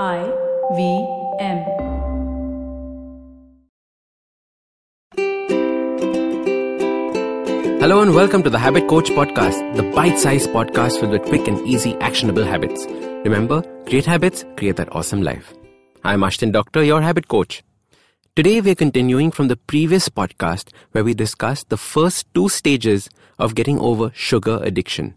[0.00, 0.24] I
[0.74, 1.06] V
[1.38, 1.58] M.
[7.78, 11.46] Hello and welcome to the Habit Coach Podcast, the bite sized podcast filled with quick
[11.46, 12.86] and easy, actionable habits.
[12.86, 15.52] Remember, create habits, create that awesome life.
[16.02, 17.62] I'm Ashdin Doctor, your habit coach.
[18.34, 23.54] Today we're continuing from the previous podcast where we discussed the first two stages of
[23.54, 25.16] getting over sugar addiction.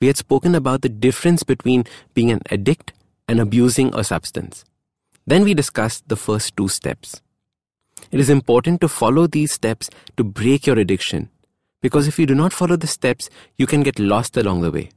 [0.00, 2.92] We had spoken about the difference between being an addict
[3.32, 4.62] and abusing a substance.
[5.26, 7.22] Then we discussed the first two steps.
[8.10, 9.88] It is important to follow these steps
[10.18, 11.30] to break your addiction
[11.80, 14.90] because if you do not follow the steps, you can get lost along the way.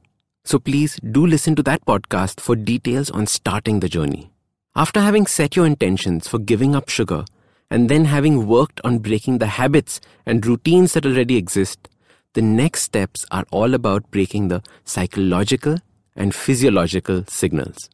[0.44, 4.32] So please do listen to that podcast for details on starting the journey.
[4.76, 7.24] After having set your intentions for giving up sugar
[7.72, 11.88] and then having worked on breaking the habits and routines that already exist,
[12.34, 15.78] the next steps are all about breaking the psychological
[16.18, 17.90] and physiological signals.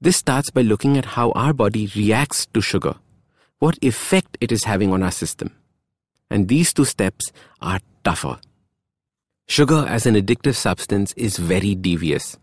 [0.00, 2.94] This starts by looking at how our body reacts to sugar,
[3.58, 5.56] what effect it is having on our system.
[6.30, 8.38] And these two steps are tougher.
[9.48, 12.36] Sugar as an addictive substance is very devious.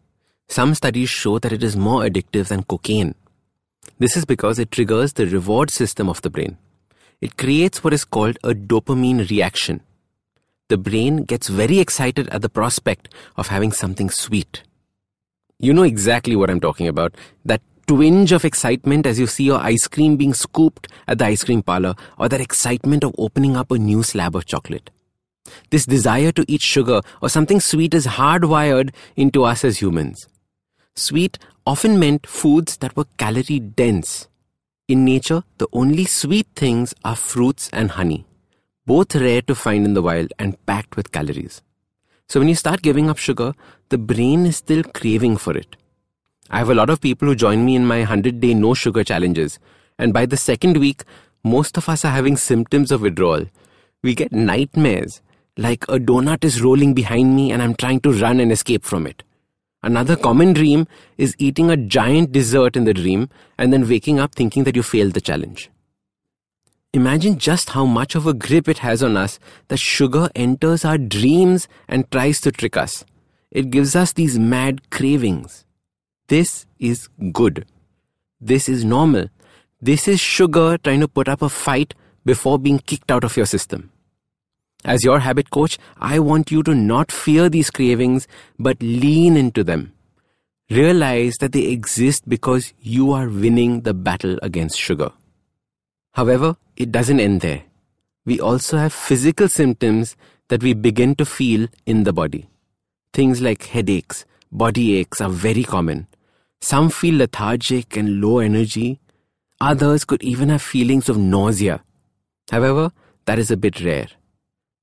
[0.49, 3.16] Some studies show that it is more addictive than cocaine.
[3.99, 6.57] This is because it triggers the reward system of the brain.
[7.22, 9.81] It creates what is called a dopamine reaction.
[10.67, 14.63] The brain gets very excited at the prospect of having something sweet.
[15.59, 17.15] You know exactly what I'm talking about.
[17.45, 21.43] That twinge of excitement as you see your ice cream being scooped at the ice
[21.43, 24.89] cream parlor, or that excitement of opening up a new slab of chocolate.
[25.69, 30.27] This desire to eat sugar or something sweet is hardwired into us as humans.
[30.95, 34.27] Sweet often meant foods that were calorie dense.
[34.87, 38.25] In nature, the only sweet things are fruits and honey,
[38.85, 41.61] both rare to find in the wild and packed with calories.
[42.27, 43.53] So when you start giving up sugar,
[43.89, 45.75] the brain is still craving for it.
[46.49, 49.03] I have a lot of people who join me in my 100 day no sugar
[49.03, 49.59] challenges,
[49.97, 51.03] and by the second week,
[51.43, 53.45] most of us are having symptoms of withdrawal.
[54.01, 55.21] We get nightmares,
[55.57, 59.07] like a donut is rolling behind me and I'm trying to run and escape from
[59.07, 59.23] it.
[59.83, 64.33] Another common dream is eating a giant dessert in the dream and then waking up
[64.33, 65.69] thinking that you failed the challenge.
[66.95, 70.97] Imagine just how much of a grip it has on us that sugar enters our
[70.97, 73.03] dreams and tries to trick us.
[73.51, 75.66] It gives us these mad cravings.
[76.29, 77.66] This is good.
[78.39, 79.28] This is normal.
[79.81, 83.45] This is sugar trying to put up a fight before being kicked out of your
[83.45, 83.91] system.
[84.85, 88.25] As your habit coach, I want you to not fear these cravings,
[88.57, 89.91] but lean into them.
[90.69, 95.12] Realize that they exist because you are winning the battle against sugar.
[96.15, 97.63] However, it doesn't end there.
[98.25, 100.15] We also have physical symptoms
[100.47, 102.49] that we begin to feel in the body.
[103.13, 106.07] Things like headaches, body aches are very common.
[106.61, 108.99] Some feel lethargic and low energy.
[109.59, 111.83] Others could even have feelings of nausea.
[112.49, 112.91] However,
[113.25, 114.07] that is a bit rare.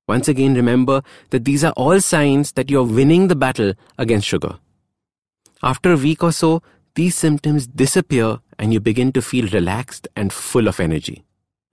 [0.07, 1.01] Once again, remember
[1.31, 4.59] that these are all signs that you're winning the battle against sugar.
[5.63, 6.61] After a week or so,
[6.95, 11.23] these symptoms disappear and you begin to feel relaxed and full of energy.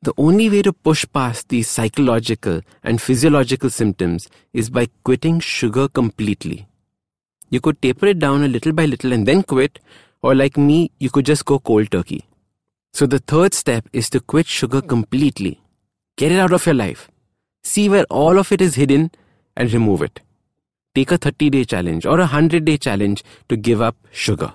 [0.03, 5.89] The only way to push past these psychological and physiological symptoms is by quitting sugar
[5.89, 6.69] completely.
[7.51, 9.79] You could taper it down a little by little and then quit,
[10.23, 12.25] or like me, you could just go cold turkey.
[12.95, 15.61] So the third step is to quit sugar completely.
[16.17, 17.11] Get it out of your life.
[17.63, 19.11] See where all of it is hidden
[19.55, 20.21] and remove it.
[20.95, 24.55] Take a 30 day challenge or a 100 day challenge to give up sugar.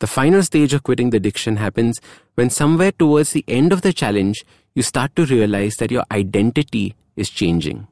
[0.00, 2.00] The final stage of quitting the addiction happens
[2.34, 4.44] when somewhere towards the end of the challenge,
[4.74, 7.86] you start to realize that your identity is changing.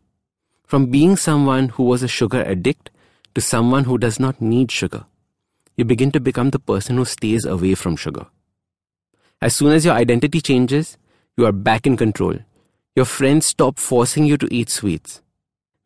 [0.64, 2.90] From being someone who was a sugar addict
[3.34, 5.04] to someone who does not need sugar.
[5.76, 8.26] You begin to become the person who stays away from sugar.
[9.42, 10.96] As soon as your identity changes,
[11.36, 12.36] you are back in control.
[12.96, 15.20] Your friends stop forcing you to eat sweets.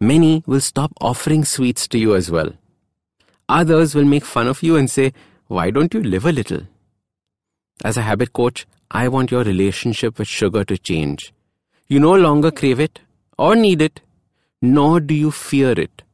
[0.00, 2.52] Many will stop offering sweets to you as well.
[3.48, 5.12] Others will make fun of you and say,
[5.52, 6.62] Why don't you live a little?
[7.84, 11.34] As a habit coach, I want your relationship with sugar to change.
[11.88, 13.00] You no longer crave it
[13.36, 14.00] or need it,
[14.62, 16.04] nor do you fear it.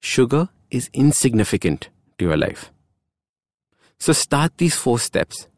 [0.00, 2.72] Sugar is insignificant to your life.
[3.98, 5.48] So start these four steps.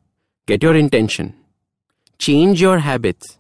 [0.47, 1.35] Get your intention.
[2.19, 3.39] Change your habits.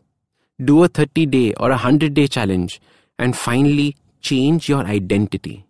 [0.64, 2.80] Do a 30 day or a 100 day challenge.
[3.18, 5.66] And finally, change your identity.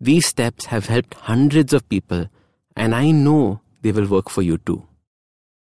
[0.00, 2.28] These steps have helped hundreds of people,
[2.76, 4.86] and I know they will work for you too.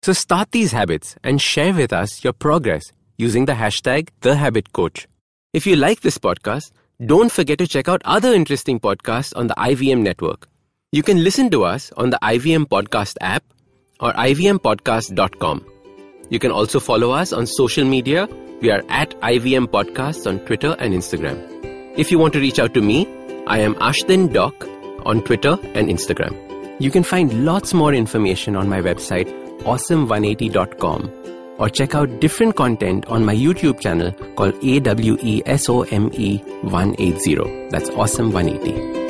[0.03, 5.07] So start these habits and share with us your progress using the hashtag TheHabitCoach.
[5.53, 6.73] If you like this podcast,
[7.05, 10.49] don't forget to check out other interesting podcasts on the IVM network.
[10.93, 13.43] You can listen to us on the IVM Podcast app
[13.99, 15.67] or ivmpodcast.com.
[16.31, 18.29] You can also follow us on social media.
[18.61, 21.39] We are at IVM Podcasts on Twitter and Instagram.
[21.99, 23.07] If you want to reach out to me,
[23.47, 24.55] I am Ashdin Doc
[25.05, 26.54] on Twitter and Instagram.
[26.81, 29.29] You can find lots more information on my website,
[29.63, 37.69] awesome180.com, or check out different content on my YouTube channel called AWESOME 180.
[37.71, 39.04] That's Awesome 180.